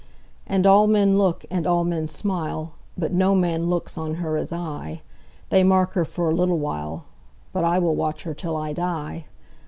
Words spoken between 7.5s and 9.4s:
But I will watch her till I die.